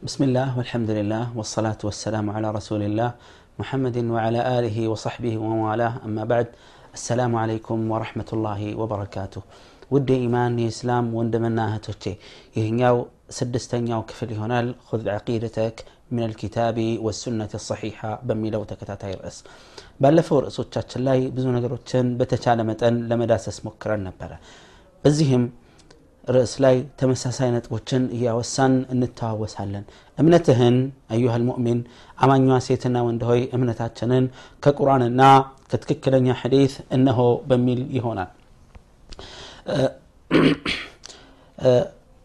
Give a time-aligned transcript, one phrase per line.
[0.00, 3.09] بسم الله والحمد لله والصلاة والسلام على رسول الله
[3.59, 6.47] محمد وعلى آله وصحبه وموالاه أما بعد
[6.93, 9.43] السلام عليكم ورحمة الله وبركاته
[9.93, 12.03] ውድ ኢማን የእስላም ወንድምና እህቶቼ
[12.57, 12.97] ይህኛው
[13.37, 15.75] ስድስተኛው ክፍል ይሆናል ሁዝ ዓቂደተክ
[16.13, 16.77] ምን አልኪታቢ
[17.07, 19.37] ወሱነት ሰሒሓ በሚለው ተከታታይ ርዕስ
[20.03, 24.31] ባለፈው ርዕሶቻችን ላይ ብዙ ነገሮችን በተቻለ መጠን ለመዳሰስ ሞክረን ነበረ
[25.03, 25.43] በዚህም
[26.24, 29.84] ርዕስ ላይ ተመሳሳይ ነጥቦችን እያወሳን እንተዋወሳለን
[30.18, 30.76] እምነትህን
[31.14, 31.80] አዩሃ ልሙእሚን
[32.18, 34.24] አማኟ ሴትና ወንድ ሆይ እምነታችንን
[34.62, 35.22] ከቁርአንና
[35.72, 37.20] ከትክክለኛ ሐዲት እነሆ
[37.50, 38.30] በሚል ይሆናል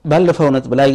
[0.06, 0.92] ባለፈው ነጥብ ላይ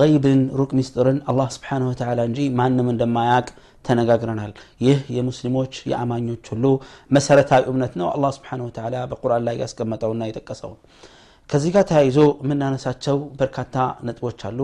[0.00, 3.46] ገይብን ሩቅ ሚስጥርን አላህ ስብሓን ወተላ እንጂ ማንም እንደማያቅ
[3.84, 4.52] ተነጋግረናል
[4.86, 6.66] ይህ የሙስሊሞች የአማኞች ሁሉ
[7.10, 10.72] መሰረታዊ እምነት ነው አላህ ስብሓን ወተላ በቁርአን ላይ ያስቀመጠውና የጠቀሰው
[11.50, 13.74] ከዚህ ጋር ተያይዞ የምናነሳቸው በርካታ
[14.08, 14.60] ነጥቦች አሉ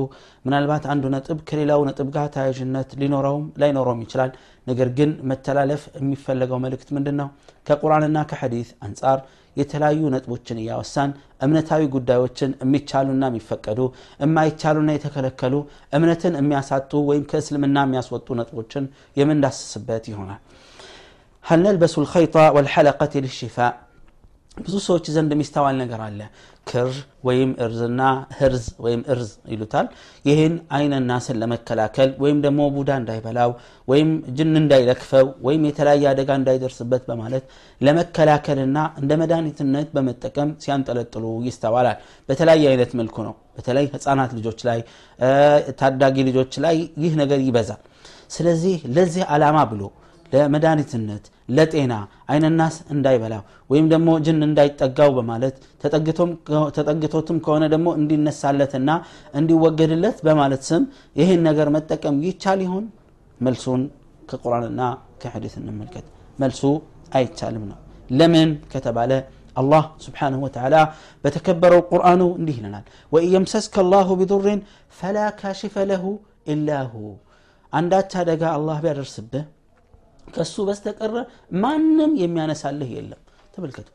[0.47, 4.31] ምናልባት አንዱ ነጥብ ከሌላው ነጥብ ጋር ተያያዥነት ሊኖረውም ላይኖረውም ይችላል
[4.71, 7.29] ነገር ግን መተላለፍ የሚፈለገው መልእክት ምንድን ነው
[7.69, 9.19] ከቁርአንና ከሐዲት አንጻር
[9.57, 11.11] የተለያዩ ነጥቦችን እያወሳን
[11.45, 13.81] እምነታዊ ጉዳዮችን የሚቻሉና የሚፈቀዱ
[14.23, 15.55] የማይቻሉና የተከለከሉ
[15.99, 18.87] እምነትን የሚያሳጡ ወይም ከእስልምና የሚያስወጡ ነጥቦችን
[19.21, 20.41] የምንዳስስበት ይሆናል
[21.45, 23.73] هل نلبس الخيط والحلقة للشفاء
[24.58, 26.20] ብዙ ሰዎች ዘንድ የሚስተዋል ነገር አለ።
[26.68, 26.90] ክር
[27.28, 28.02] ወይም እርዝና
[28.38, 29.88] ህርዝ ወይም እርዝ ይሉታል።
[30.26, 33.52] ይህን አይነ ናስን ለመከላከል ወይም ደግሞ ቡዳ እንዳይበላው
[33.88, 37.44] ወይም ጅን እንዳይለክፈው ወይም የተለያየ አደጋ እንዳይደርስበት በማለት
[37.82, 44.80] ለመከላከልና እንደ መድኃኒትነት በመጠቀም ሲያንጠለጥሉ ይስተዋላል። በተለያየ አይነት መልኩ ነው። በተለይ ህፃናት ልጆች ላይ
[45.80, 47.82] ታዳጊ ልጆች ላይ ይህ ነገር ይበዛል።
[48.32, 49.84] ስለዚህ ለዚህ ዓላማ ብሎ
[50.32, 51.26] ለመድኃኒትነት
[51.57, 51.95] ለጤና
[52.33, 55.57] አይነናስ እንዳይበላው ወይም ደግሞ ጅን እንዳይጠጋው በማለት
[56.77, 58.91] ተጠግቶትም ከሆነ ደግሞ እንዲነሳለትና
[59.41, 60.85] እንዲወገድለት በማለት ስም
[61.21, 62.87] ይህን ነገር መጠቀም ይቻል ይሆን
[63.47, 63.83] መልሱን
[64.31, 64.83] ከቁርአንና
[65.23, 66.07] ከሐዲስ እንመልከት
[66.43, 66.63] መልሱ
[67.19, 67.79] አይቻልም ነው
[68.21, 69.13] ለምን ከተባለ
[69.63, 70.83] الله سبحانه وتعالى
[71.25, 74.47] بتكبروا القرآن እንዲህ ይለናል وإن يمسسك الله بضر
[74.99, 76.05] فلا كاشف له
[76.53, 77.07] إلا هو
[77.73, 79.45] አንዳች አደጋ አላህ ቢያደርስብህ
[80.28, 81.16] ከሱ በስተቀረ
[81.62, 83.22] ማንም የሚያነሳልህ የለም።
[83.56, 83.88] ተመልከቱ።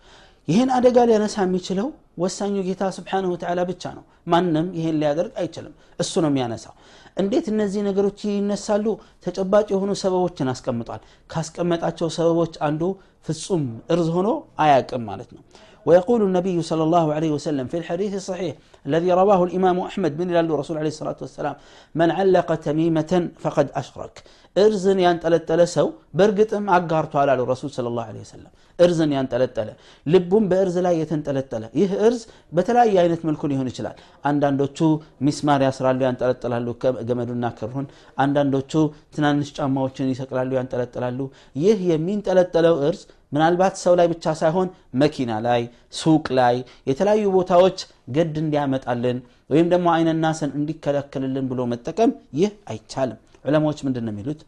[0.49, 6.13] ይህን አደጋ ሊያነሳ የሚችለው ወሳኙ ጌታ ስብሓንሁ ተዓላ ብቻ ነው። ማንም ይህን ሊያደርግ አይችልም። እሱ
[6.25, 6.75] ነው የሚያነሳው።
[7.17, 8.87] እንዴት እነዚህ ነገሮች ይነሳሉ?
[9.25, 12.83] ተጨባጭ የሆኑ ሰበቦችን አስቀምጧል። ካስቀመጣቸው ሰበቦች አንዱ
[13.27, 15.43] ፍጹም እርዝ ሆኖ አያቅም ማለት ነው
[15.87, 18.55] ويقول النبي صلى الله عليه وسلم في الحديث الصحيح
[18.87, 21.55] الذي رواه الإمام أحمد من لله الرسول عليه الصلاة والسلام
[21.95, 24.23] من علق تميمة فقد أشرك.
[24.59, 29.69] إرزن ينتلتلسو برقت عقارتو على الرسول صلى الله عليه وسلم እርዝን ያንጠለጠለ
[30.07, 32.21] ልቡም በእርዝ ላይ የተንጠለጠለ። ይህ እርዝ
[32.53, 33.97] በተለያየ አይነት መልኩ ሊሆን ይችላል።
[34.31, 34.79] አንዳንዶቹ
[35.27, 36.67] ሚስማር ያስራሉ ያንጠለጥላሉ
[37.09, 37.87] ገመዱና ክሩን
[38.25, 38.73] አንዳንዶቹ
[39.15, 41.19] ትናንሽ ጫማዎችን ይሰቅላሉ ያንጠለጥላሉ።
[41.57, 43.03] ይህ የሚንጠለጠለው እርዝ
[43.33, 44.69] ምናልባት ሰው ላይ ብቻ ሳይሆን
[45.03, 45.61] መኪና ላይ
[45.99, 46.57] ሱቅ ላይ
[46.91, 47.79] የተለያዩ ቦታዎች
[48.17, 49.19] ገድ እንዲያመጣልን
[49.51, 52.11] ወይም ደግሞ አይነናስን እንዲከለክልልን ብሎ መጠቀም
[52.41, 54.41] ይህ አይቻልም። ዑለማዎች ምንድን ነው የሚሉት?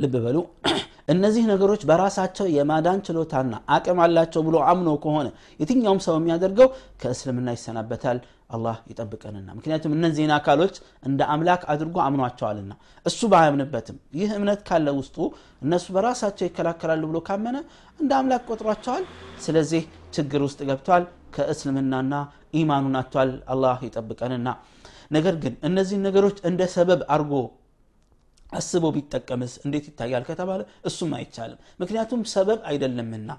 [0.00, 0.36] ልብ በሉ
[1.08, 5.28] እነዚህ ነገሮች በራሳቸው የማዳን ችሎታና አቅም አላቸው ብሎ አምኖ ከሆነ
[5.60, 6.68] የትኛውም ሰው የሚያደርገው
[7.02, 8.18] ከእስልምና ይሰናበታል
[8.50, 12.72] አላህ ይጠብቀንና። ምክንያቱም እነዚህን አካሎች እንደ አምላክ አድርጎ አምኗቸዋልና።
[13.06, 15.16] እሱ ባያምንበትም ይህ እምነት ካለ ውስጡ
[15.64, 17.56] እነሱ በራሳቸው ይከላከላሉ ብሎ ካመነ
[17.98, 19.04] እንደ አምላክ ቆጥሯቸዋል።
[19.46, 19.84] ስለዚህ
[20.14, 21.04] ችግር ውስጥ ገብቷል
[21.36, 22.12] ከእስልምናና
[22.54, 24.48] ኢማኑን አቷል አላህ ይጠብቀንና።
[25.12, 27.32] ነገር ግን እነዚህን ነገሮች እንደ ሰበብ አርጎ
[28.56, 33.30] አስቦ ቢጠቀምስ እንዴት ይታያል ከተባለ እሱም አይቻልም። ምክንያቱም ሰበብ አይደለምና።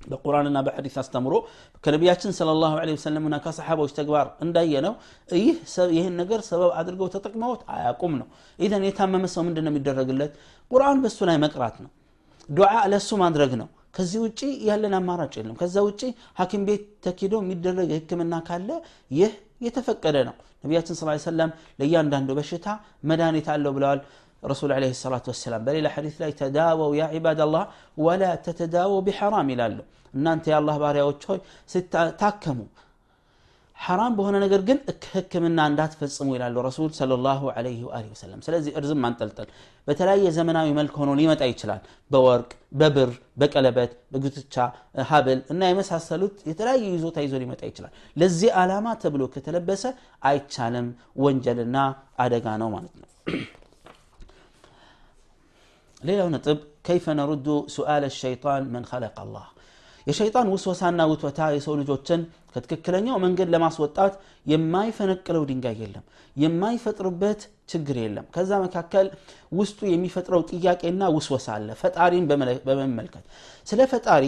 [0.00, 1.34] በቁርአንና በሐዲስ አስተምሮ
[1.84, 4.94] ከነቢያችን ስለ ላሁ ወሰለምና ከሰሓቦች ተግባር እንዳየነው
[5.96, 8.28] ይህን ነገር ሰበብ አድርገው ተጠቅመውት አያቁም ነው።
[8.58, 10.32] ኢዘን የታመመ ሰው ምንድን ነው የሚደረግለት?
[10.70, 11.90] ቁርአን በሱ ላይ መቅራት ነው።
[12.48, 16.02] ዱዓ ለእሱ ማድረግ ነው። ከዚህ ውጭ ያለን አማራጭ የለም። ከዛ ውጭ
[16.40, 18.68] ሐኪም ቤት ተኪዶ የሚደረግ ህክምና ካለ
[19.10, 19.32] ይህ
[19.66, 21.50] የተፈቀደ ነው። ነቢያችን ስ ሰለም
[21.80, 22.66] ለእያንዳንዱ በሽታ
[23.10, 24.00] መድኃኒት አለው ብለዋል
[24.42, 27.64] ረሱል ለ ሰላት ወሰላም በሌላ ሐዲስ ላይ ተዳወው ያ ዒባድ አላህ
[27.98, 29.78] ወላ ተተዳወው ቢሐራም ይላሉ።
[30.14, 31.38] እናንተ የአላህ ባሪያዎች ሆይ
[31.72, 32.58] ስታከሙ
[33.78, 34.78] ሐራም በሆነ ነገር ግን
[35.12, 37.68] ህክምና እንዳትፈጽሙ ይላሉ ረሱል ስለ ላሁ ለ
[38.10, 39.48] ወሰለም። ስለዚህ እርዝም ማንጠልጠል
[39.86, 41.80] በተለያየ ዘመናዊ መልክ ሆኖ ሊመጣ ይችላል።
[42.10, 43.10] በወርቅ በብር
[43.40, 44.56] በቀለበት በጉትቻ
[45.10, 49.84] ሀብል እና የመሳሰሉት የተለያየ ይዞታ ይዞ ሊመጣ ይችላል። ለዚህ ዓላማ ተብሎ ከተለበሰ
[50.22, 50.88] አይቻልም።
[51.24, 51.76] ወንጀልና
[52.18, 53.08] አደጋ ነው ማለት ነው
[56.01, 56.57] ሌላው ነጥብ
[56.87, 59.45] ከይፈ ነሩዱ ሱአል ሸይጣን መን ኸለቅ አላህ
[60.07, 62.21] የሸይጣን ውስወሳና ውትወታ የሰው ልጆችን
[62.53, 64.13] ከትክክለኛው መንገድ ለማስወጣት
[64.51, 67.41] የማይፈነቅለው ድንጋይ የለም የማይፈጥርበት
[67.71, 69.07] ችግር የለም ከዛ መካከል
[69.59, 72.25] ውስጡ የሚፈጥረው ጥያቄና ውስወሳ አለ ፈጣሪን
[72.67, 73.25] በመመልከት
[73.67, 74.25] ስለ ፈጣሪ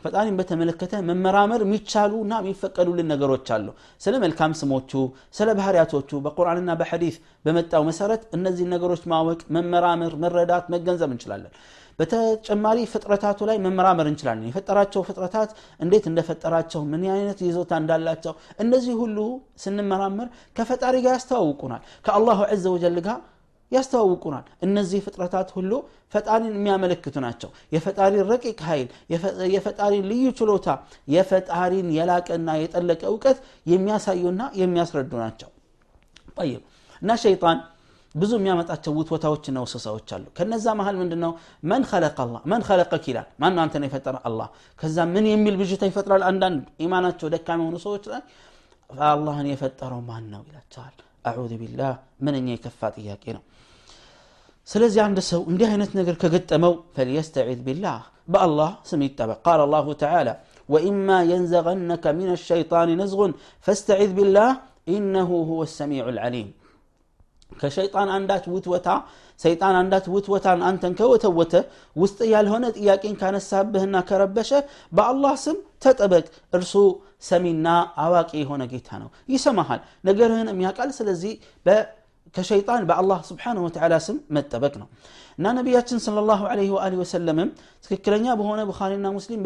[0.00, 3.68] ፈጣሪን በተመለከተ መመራመር የሚቻሉና የሚፈቀዱልን ነገሮች አሉ
[4.00, 4.90] ስለ መልካም ስሞቹ
[5.38, 7.16] ስለ ባህርያቶቹ በቁርአንና በሐዲስ
[7.46, 11.52] በመጣው መሰረት እነዚህ ነገሮች ማወቅ መመራመር መረዳት መገንዘብ እንችላለን
[11.98, 15.50] በተጨማሪ ፍጥረታቱ ላይ መመራመር እንችላለን የፈጠራቸው ፍጥረታት
[15.84, 18.34] እንዴት እንደፈጠራቸው ምን አይነት ይዞታ እንዳላቸው
[18.64, 19.18] እነዚህ ሁሉ
[19.64, 20.28] ስንመራመር
[20.58, 23.18] ከፈጣሪ ጋር ያስተዋውቁናል ከአላሁ ዘ ወጀል ጋር
[23.72, 25.72] ያስተዋውቁናል እነዚህ ፍጥረታት ሁሉ
[26.14, 28.88] ፈጣሪን የሚያመለክቱ ናቸው የፈጣሪን ረቂቅ ኃይል
[29.54, 30.68] የፈጣሪን ልዩ ችሎታ
[31.14, 33.38] የፈጣሪን የላቀና የጠለቀ እውቀት
[33.72, 35.50] የሚያሳዩና የሚያስረዱ ናቸው
[36.38, 36.62] ጠይብ
[37.02, 37.58] እና ሸይጣን
[38.14, 41.32] ብዙ የሚያመጣቸው ውትወታዎችና ውስሳዎች አሉ ከነዛ መሀል ምንድነው
[41.70, 44.48] መን ኸለቀ አላህ መን ኸለቀክ ይላል ማን ነው አንተን የፈጠረ አላህ
[44.78, 48.22] ከዛ ምን የሚል ብዥታ ይፈጥራል አንዳንድ ኢማናቸው ደካማ የሆኑ ሰዎች ላይ
[49.10, 50.94] አላህን የፈጠረው ማን ነው ይላቸዋል
[51.29, 51.93] أعوذ بالله
[52.25, 53.41] من أن يكفات إياكينا
[54.65, 57.97] سلزي عند سو عند هاي نتنقر كقتمو فليستعذ بالله.
[58.31, 60.33] بأ الله سميت قال الله تعالى
[60.73, 63.21] وإما ينزغنك من الشيطان نزغ
[63.65, 64.49] فاستعذ بالله
[64.95, 66.47] إنه هو السميع العليم.
[67.52, 68.88] ከሸይጣን አንዳች ውትወታ
[69.40, 71.54] ሰይጣን አንዳች ውትወታን አንተን ከወተወተ
[71.96, 74.50] ውስጥ ያልሆነ ጥያቄን ካነሳብህና ከረበሸ
[74.92, 76.24] በአላህ ስም ተጠበቅ
[76.58, 76.74] እርሱ
[77.28, 77.68] ሰሚና
[78.04, 81.34] አዋቂ የሆነ ጌታ ነው ይሰማሃል ነገርህን የሚያውቃል ስለዚህ
[82.35, 84.87] كشيطان بأ الله سبحانه وتعالى سم متبكنا
[85.43, 85.75] نا نبي
[86.07, 87.37] صلى الله عليه وآله وسلم
[87.83, 89.39] تككلن يابو هنا بخارينا مسلم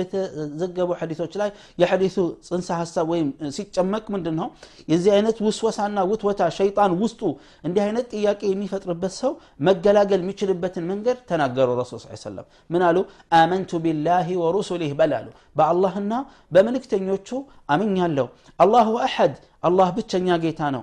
[0.85, 1.45] ابو حديث لا
[1.81, 4.49] يحديثوا صنسا حسا ويم سيتشمك من دنهم
[4.91, 7.29] يزي عينت وسوس عنا وتوتا شيطان وسطو
[7.65, 9.31] عندها عينت إياكي مي فترة بس هو
[9.67, 13.05] مقلاقل ميشرب بتن الرسول صلى الله عليه وسلم من قالوا
[13.41, 16.19] آمنت بالله ورسله بلالو بأ الله النا
[16.53, 17.37] بملك تنيوتشو
[17.73, 18.27] أمين يالو
[18.63, 19.31] الله أحد
[19.67, 20.81] الله بتشنيا جيتانو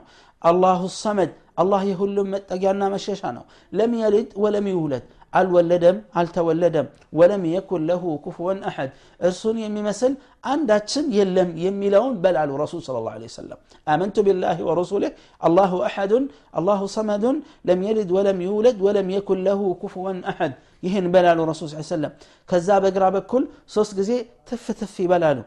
[0.51, 1.31] الله الصمد
[1.62, 3.44] አላህ የሁሉም መጠጊያና መሸሻ ነው
[3.74, 10.14] ለም የልድ ወለም ይውለድ አልወለደም አልተወለደም ወለም የኩን ለሁ ኩፍወን አሐድ እርሱን የሚመስል
[10.52, 15.12] አንዳችን የለም የሚለውን በላሉ ረሱል ስለ ላ ሰለም አመንቱ ቢላህ ወረሱልህ
[15.42, 16.26] አላሁ አሐዱን
[16.60, 17.38] አላሁ ሰመዱን
[17.70, 22.14] ለም የልድ ወለም ይውለድ ወለም የኩን ለሁ ኩፍወን አሐድ ይህን በላሉ ረሱል ስ ሰለም
[22.50, 23.46] ከዛ በግራ በኩል
[23.76, 24.12] ሶስት ጊዜ
[24.52, 25.40] ትፍ ትፍ ይበላሉ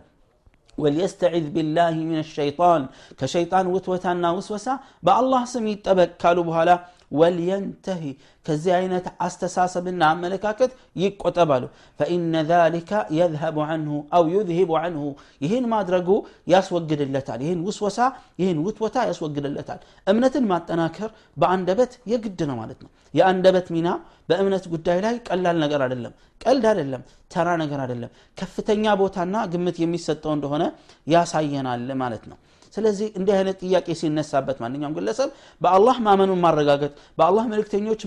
[0.77, 2.81] وليستعذ بالله من الشيطان.
[3.19, 6.94] كشيطان وتوتانا وسوسا بالله سمي تبك كالو بهالا.
[7.18, 8.12] ولينتهي
[8.46, 10.70] كزي عينة أستساسبنا ملكاكت
[11.04, 12.90] يقتبالو فإن ذلك
[13.20, 15.02] يذهب عنه أو يذهب عنه
[15.44, 16.16] يهين ما درقو
[16.52, 18.06] يسوقد اللتال يهين وسوسا
[18.40, 19.78] يهين وتوتا يسوقد اللتال
[20.10, 21.10] أمنة ما تناكر
[21.40, 22.88] بأندبت يقدنا مالتنا
[23.18, 23.94] يا أندبت منا
[24.30, 27.02] በእምነት ጉዳይ ላይ ቀላል ነገር አይደለም ቀልድ አይደለም
[27.32, 28.10] ተራ ነገር አይደለም
[28.40, 30.64] ከፍተኛ ቦታና ግምት የሚሰጠው እንደሆነ
[31.14, 32.38] ያሳየናል ማለት ነው
[32.74, 38.00] ስለዚህ እንዲህ አይነት ጥያቄ ሲነሳበት ማንኛውም ግለሰብ በአላህ ማመኑን ማረጋገጥ በአላህ መልእክተኞች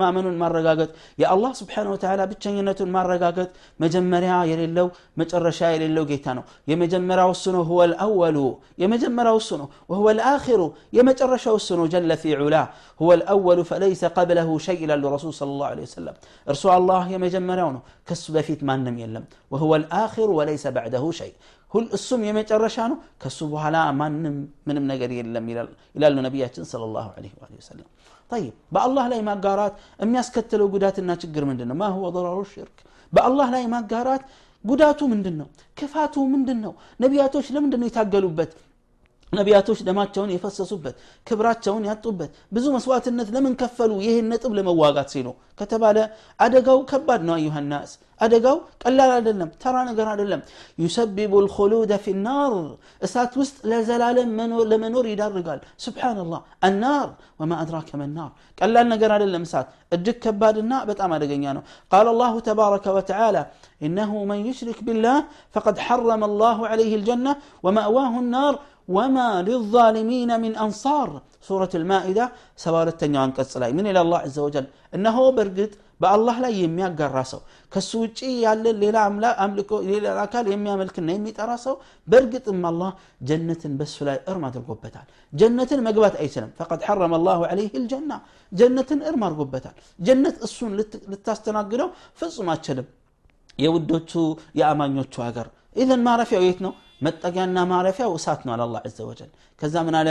[0.00, 0.88] ማመኑን ማረጋገጥ
[1.22, 3.48] የአላህ ስብሓን ወተላ ብቸኝነቱን ማረጋገጥ
[3.80, 4.88] መጀመሪያ የሌለው
[5.22, 8.38] መጨረሻ የሌለው ጌታ ነው የመጀመሪያው እሱ ነው ሁወ ልአወሉ
[8.84, 10.62] የመጀመሪያው እሱ ነው ወሁወ ልአኪሩ
[10.98, 12.56] የመጨረሻው እሱ ነው ጀለ ፊ ዑላ
[13.00, 18.24] ሁወ ልአወሉ ፈለይሰ ቀብለሁ ሸይ ይላሉ ረሱል ስለ ላሁ ወሰለም እርሱ አላህ የመጀመሪያው ነው ከሱ
[18.36, 21.32] በፊት ማንም የለም ወሁወ ልአኪሩ ወለይሰ ባዕደሁ ሸይ
[21.71, 24.35] ሁል እሱም የመጨረሻ ነው። ከሱ በኋላ ማንም
[24.67, 25.45] ምንም ነገር የለም
[25.95, 27.87] ይላሉ ነቢያችን ስለ ላሁ ለ ወሰለም።
[28.31, 32.77] ይብ በአላህ ላይ ማጋራት የሚያስከትለው ጉዳትና ችግር ምንድን ነው ማሁ ضረሩ ሽርክ።
[33.13, 34.23] በአላህ ላይ ማጋራት
[34.65, 38.51] ጉዳቱ ምንድን ነው ክፋቱ ምንድን ነው ነቢያቶች ለምንድን ነው የታገሉበት?
[39.32, 40.94] ነቢያቶች ደማቸውን የፈሰሱበት
[41.28, 45.28] ክብራቸውን ያጡበት ብዙ መስዋዕትነት ለምን ከፈሉ ይህን ነጥብ ለመዋጋት ሲሉ
[45.60, 45.98] ከተባለ
[46.44, 50.40] አደጋው ከባድ ነው አዩሃ ናስ አደጋው ቀላል አይደለም ተራ ነገር አይደለም
[50.84, 52.54] ዩሰቢቡ ልኮሉደ ፊ ናር
[53.06, 54.30] እሳት ውስጥ ለዘላለም
[54.72, 57.08] ለመኖር ይዳርጋል ስብሓንላህ አናር
[57.42, 62.86] ወማ አድራከ መናር ቀላል ነገር አይደለም እሳት እጅግ ከባድና በጣም አደገኛ ነው ቃል አላሁ ተባረከ
[62.98, 63.36] ወተዓላ
[63.86, 65.16] إنه من يشرك بالله
[65.54, 67.32] فقد حرم الله عليه الجنة
[67.64, 68.54] ومأواه النار
[68.90, 71.08] وما للظالمين من أنصار
[71.48, 72.24] سورة المائدة
[72.64, 74.66] سوارة تنيوان كالسلاي من إلى الله عز وجل
[74.96, 77.40] إنه برقد በአላህ ላይ የሚያጋራ ሰው
[77.72, 78.96] ከሱ ውጭ ያለ ሌላ
[79.44, 81.74] አምልኮ ሌላ አካል የሚያመልክና የሚጠራ ሰው
[82.08, 82.90] በእርግጥም አላህ
[83.28, 88.12] ጀነትን በሱ ላይ እርም አድርጎበታል ጀነትን መግባት አይችልም ፈቀድ ሐረመ አላሁ ዐለይህ ልጀና
[88.52, 89.76] ጀነትን እርም አድርጎበታል
[90.08, 90.74] ጀነት እሱን
[91.12, 91.90] ልታስተናግደው
[92.20, 92.88] ፍጹም አችልም
[93.58, 94.12] የውዶቹ
[94.60, 95.48] የአማኞቹ ሀገር
[95.82, 99.29] ኢዘን ማረፊያው የት ነው መጠጊያና ማረፊያው እሳት ነው አላህ ዘ ወጀል።
[99.61, 100.09] ከዛ ምን አለ?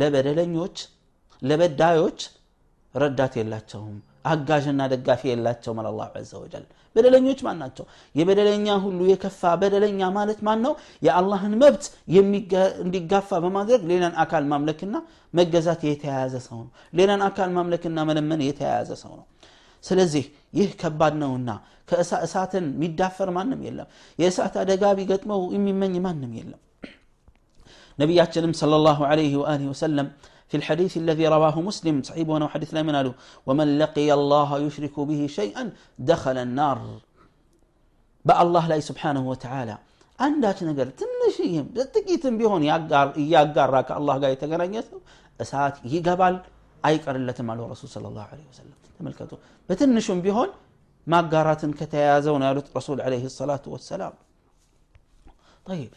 [0.00, 0.76] ለበደለኞች
[1.42, 2.20] ለበዳዮች
[2.94, 3.94] ረዳት የላቸውም
[4.24, 6.64] አጋዥና ደጋፊ የላቸውም አለ አላሁ ዘ ወጀል።
[6.96, 7.84] በደለኞች ማን ናቸው?
[8.14, 10.72] የበደለኛ ሁሉ የከፋ በደለኛ ማለት ማን ነው?
[11.02, 11.84] የአላህን መብት
[12.84, 14.94] እንዲጋፋ በማድረግ ሌላን አካል ማምለክና
[15.34, 19.26] መገዛት የተያያዘ ሰው ነው። ሌላን አካል ማምለክና መለመን የተያያዘ ሰው ነው
[19.83, 20.23] ስለዚህ
[20.59, 21.49] ይህ ከባድ ነውና
[21.89, 23.89] ከእሳትን የሚዳፈር ማንም የለም
[24.21, 26.61] የእሳት አደጋ ቢገጥመው የሚመኝ ማንም የለም
[28.01, 30.07] ነቢያችንም صلى الله عليه وآله وسلم
[30.49, 33.15] في الحديث الذي رواه مسلم صحيح وانا حديث لا من قالوا
[33.47, 35.63] ومن لقي الله يشرك به شيئا
[36.11, 36.77] دخل النار
[38.25, 39.77] بقى الله لا سبحانه وتعالى
[40.19, 42.61] አንዳች ነገር ትንሽይም ጥቂትም ቢሆን
[43.23, 44.99] እያጋራ ከአላህ ጋር የተገናኘ ሰው
[45.43, 46.35] እሳት ይገባል
[46.83, 49.31] አይቀርለትም አሉ ረሱል ስለ ላሁ ወሰለም ተመልከቱ
[49.69, 50.49] በትንሹም ቢሆን
[51.07, 54.15] ማጋራትን ከተያያዘው ነው ያሉት ረሱል ለ ሰላቱ ወሰላም
[55.67, 55.91] طيب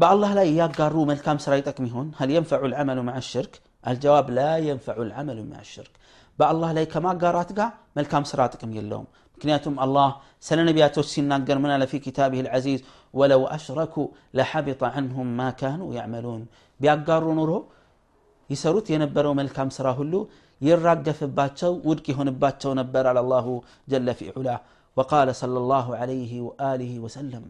[0.00, 3.52] በአላህ ላይ እያጋሩ መልካም ስራ ይጠቅም ይሆን هل ينفع العمل مع الشرك
[3.84, 5.92] الجواب لا ينفع العمل مع الشرك
[6.38, 9.06] በአላህ ላይ ከማጋራት ጋር መልካም ስራ ጥቅም የለውም
[9.38, 10.08] ምክንያቱም አላህ
[10.46, 12.80] ስለ ነቢያቶች ሲናገር ምን አለ ፊ ኪታብህ ልዓዚዝ
[13.14, 13.94] ወለው አሽረኩ
[14.38, 16.42] ለሐቢጠ ዐንሁም ማ ካኑ ያዕመሉን
[16.80, 17.52] ቢያጋሩ ኑሮ
[18.50, 20.14] ይሰሩት የነበረው መልካም ስራ ሁሉ
[20.60, 23.46] ይራገፍባቸው ውድቅ ይሆንባቸው ነበር አለ አላሁ
[23.92, 24.50] ጀለ ፊ ዑላ
[24.96, 27.44] وقال صلى الله عليه وآله وسلم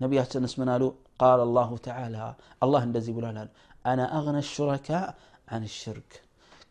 [0.00, 0.82] ነቢያችንስ ምን አሉ
[1.22, 2.16] ቃል አላሁ ተዓላ
[2.64, 3.48] አላህ እንደዚህ ብሏል አሉ
[3.90, 4.88] አና አግነ ሹረካ
[5.54, 6.10] አን ሽርክ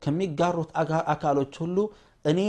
[0.03, 0.69] ከሚጋሩት
[1.13, 1.77] አካሎች ሁሉ
[2.25, 2.39] እኔ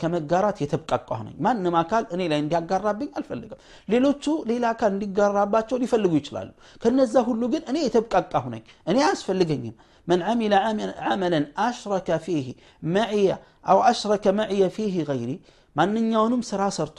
[0.00, 3.60] ከመጋራት የተብቃቃሁ ነኝ ማንም አካል እኔ ላይ እንዲያጋራብኝ አልፈልግም
[3.94, 6.50] ሌሎቹ ሌላ አካል እንዲጋራባቸው ሊፈልጉ ይችላሉ
[6.82, 8.62] ከነዛ ሁሉ ግን እኔ የተብቃቃሁ ነኝ
[8.92, 9.76] እኔ አያስፈልገኝም
[10.08, 10.54] من عمل
[11.08, 12.46] عملا أشرك فيه
[12.94, 13.26] معي
[13.70, 15.36] أو أشرك معي فيه غيري
[15.78, 16.98] ማንኛውንም ስራ ሰርቶ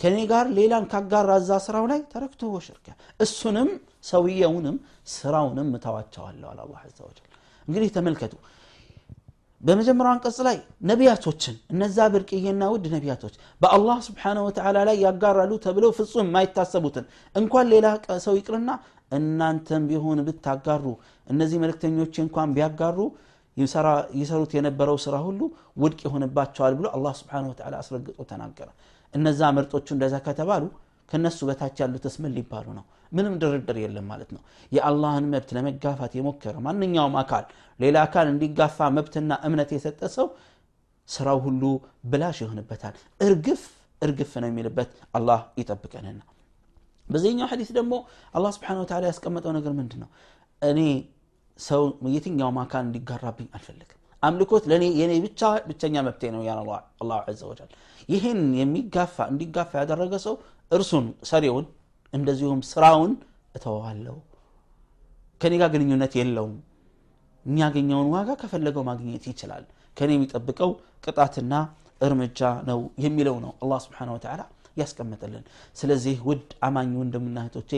[0.00, 2.86] ከኔ ጋር ሌላን ካጋራ እዛ ስራው ላይ ተረክቶ ወሽርከ
[3.24, 3.68] እሱንም
[4.10, 4.76] ሰውየውንም
[5.14, 7.28] ስራውንም እተዋቸዋለሁ አለ አላህ ዘ ወጀል
[7.68, 8.34] እንግዲህ ተመልከቱ
[9.63, 10.57] በመጀመሪያው አንቀጽ ላይ
[10.89, 17.05] ነቢያቶችን እነዛ ብርቅዬና ውድ ነቢያቶች በአላህ ስብሓነ ወተዓላ ላይ ያጋራሉ ተብለው ፍጹም የማይታሰቡትን
[17.35, 17.87] እንኳን ሌላ
[18.25, 18.71] ሰው ይቅርና
[19.11, 20.85] እናንተም ቢሆን ብታጋሩ
[21.27, 22.97] እነዚህ መልእክተኞች እንኳን ቢያጋሩ
[24.17, 25.41] ይሰሩት የነበረው ስራ ሁሉ
[25.81, 28.69] ውድቅ ይሆንባቸዋል ብሎ አላህ ስብሓነ ወተዓላ አስረግጦ ተናገረ።
[29.13, 30.63] እነዛ ምርጦቹ እንደዛ ከተባሉ
[31.11, 34.41] ከነሱ በታች ያሉትስ ምን ሊባሉ ነው ምንም ድርድር የለም ማለት ነው።
[34.71, 37.45] የአላህን መብት ለመጋፋት የሞከረ ማንኛውም አካል
[37.79, 40.27] ሌላ አካል እንዲጋፋ መብትና እምነት የሰጠ ሰው
[41.09, 41.63] ስራው ሁሉ
[42.05, 43.63] ብላሽ ይሆንበታል። እርግፍ
[44.01, 46.21] እርግፍ ነው የሚልበት አላህ ይጠብቀንና።
[47.05, 47.93] በዚህኛው ሐዲስ ደግሞ
[48.33, 50.09] አላህ ስብሓን ወተዓላ ያስቀመጠው ነገር ምንድን ነው
[50.61, 50.79] እኔ
[51.59, 56.51] ሰው የትኛውም አካል እንዲጋራብኝ አልፈልግም። አምልኮት ለእኔ የኔ ብቻ ብቸኛ መብቴ ነው ያ
[57.01, 57.71] አላሁ ዘ ወጀል።
[58.09, 60.35] ይህን የሚጋፋ እንዲጋፋ ያደረገ ሰው
[60.71, 61.65] እርሱን ሰሪውን
[62.13, 63.11] እንደዚሁም ስራውን
[63.55, 64.15] እተወዋለሁ።
[65.41, 66.55] ከኔ ጋር ግንኙነት የለውም።
[67.45, 69.63] የሚያገኘውን ዋጋ ከፈለገው ማግኘት ይችላል።
[69.97, 70.71] ከኔ የሚጠብቀው
[71.05, 71.53] ቅጣትና
[72.01, 72.39] እርምጃ
[72.69, 74.41] ነው የሚለው ነው አላህ ስብሓን ወተዓላ
[74.77, 75.43] ያስቀመጠልን።
[75.77, 77.71] ስለዚህ ውድ አማኝ ወንድምና እህቶቼ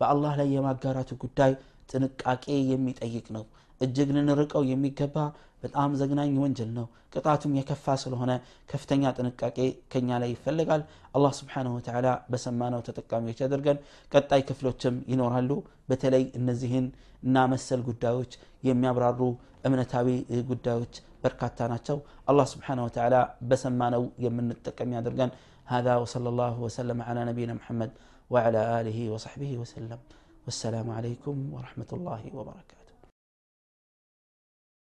[0.00, 1.52] በአላህ ላይ የማጋራቱ ጉዳይ
[1.90, 3.44] ጥንቃቄ የሚጠይቅ ነው
[3.85, 5.15] እጅግ ልንርቀው የሚገባ
[5.63, 8.31] በጣም ዘግናኝ ወንጀል ነው ቅጣቱም የከፋ ስለሆነ
[8.71, 9.57] ከፍተኛ ጥንቃቄ
[9.93, 10.81] ከኛ ላይ ይፈልጋል
[11.17, 13.77] አላህ ስብሓንሁ ወተዓላ በሰማነው ተጠቃሚዎች ያደርገን
[14.11, 15.51] ቀጣይ ክፍሎችም ይኖራሉ
[15.91, 16.87] በተለይ እነዚህን
[17.27, 18.33] እና መሰል ጉዳዮች
[18.69, 19.21] የሚያብራሩ
[19.69, 20.07] እምነታዊ
[20.51, 21.97] ጉዳዮች በርካታ ናቸው
[22.31, 23.15] አላህ ስብሓንሁ ወተዓላ
[23.51, 25.31] በሰማነው የምንጠቀም ያደርገን
[25.67, 27.91] هذا وصلى الله وسلم على نبينا محمد
[28.29, 29.99] وعلى آله وصحبه وسلم
[30.45, 32.80] والسلام عليكم ورحمة الله وبركاته